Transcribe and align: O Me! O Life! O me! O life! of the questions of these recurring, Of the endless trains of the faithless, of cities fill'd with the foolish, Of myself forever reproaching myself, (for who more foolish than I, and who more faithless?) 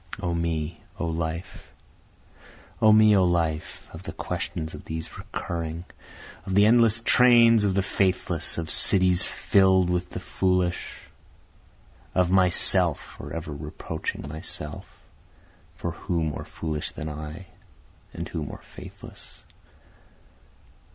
O 0.19 0.33
Me! 0.33 0.81
O 0.99 1.05
Life! 1.05 1.71
O 2.81 2.91
me! 2.91 3.15
O 3.15 3.23
life! 3.23 3.87
of 3.93 4.01
the 4.01 4.11
questions 4.11 4.73
of 4.73 4.83
these 4.83 5.15
recurring, 5.15 5.85
Of 6.43 6.55
the 6.55 6.65
endless 6.65 7.03
trains 7.03 7.65
of 7.65 7.75
the 7.75 7.83
faithless, 7.83 8.57
of 8.57 8.71
cities 8.71 9.25
fill'd 9.27 9.91
with 9.91 10.09
the 10.09 10.19
foolish, 10.19 11.01
Of 12.15 12.31
myself 12.31 12.99
forever 12.99 13.51
reproaching 13.53 14.27
myself, 14.27 14.87
(for 15.75 15.91
who 15.91 16.23
more 16.23 16.45
foolish 16.45 16.89
than 16.89 17.07
I, 17.07 17.45
and 18.11 18.27
who 18.27 18.41
more 18.43 18.63
faithless?) 18.63 19.43